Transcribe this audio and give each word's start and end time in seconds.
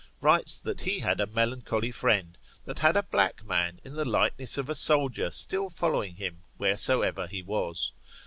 writes 0.19 0.57
that 0.57 0.81
he 0.81 0.97
had 1.01 1.21
a 1.21 1.27
melancholy 1.27 1.91
friend, 1.91 2.35
that 2.65 2.79
had 2.79 2.97
a 2.97 3.03
black 3.03 3.45
man 3.45 3.79
in 3.83 3.93
the 3.93 4.03
likeness 4.03 4.57
of 4.57 4.67
a 4.67 4.73
soldier 4.73 5.29
still 5.29 5.69
following 5.69 6.15
him 6.15 6.41
wheresoever 6.57 7.27
he 7.27 7.43
was. 7.43 7.93